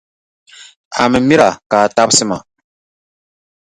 A 1.01 1.03
mi 1.11 1.19
mira 1.27 1.47
ka 1.69 1.77
a 1.85 1.91
tabisi 1.95 2.25
ma. 2.29 2.37